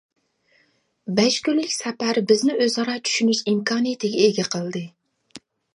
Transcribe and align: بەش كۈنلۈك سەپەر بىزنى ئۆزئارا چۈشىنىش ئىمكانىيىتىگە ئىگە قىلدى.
بەش 1.19 1.37
كۈنلۈك 1.49 1.75
سەپەر 1.75 2.21
بىزنى 2.33 2.57
ئۆزئارا 2.65 2.99
چۈشىنىش 3.09 3.45
ئىمكانىيىتىگە 3.53 4.27
ئىگە 4.29 4.51
قىلدى. 4.57 4.87